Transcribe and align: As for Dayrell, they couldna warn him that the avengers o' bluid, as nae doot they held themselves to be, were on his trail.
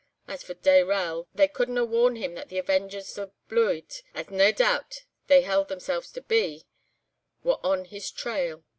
As 0.27 0.41
for 0.41 0.55
Dayrell, 0.55 1.27
they 1.31 1.47
couldna 1.47 1.85
warn 1.85 2.15
him 2.15 2.33
that 2.33 2.49
the 2.49 2.57
avengers 2.57 3.19
o' 3.19 3.33
bluid, 3.47 4.01
as 4.15 4.31
nae 4.31 4.51
doot 4.51 5.05
they 5.27 5.41
held 5.43 5.67
themselves 5.67 6.11
to 6.13 6.21
be, 6.23 6.63
were 7.43 7.63
on 7.63 7.85
his 7.85 8.09
trail. 8.09 8.63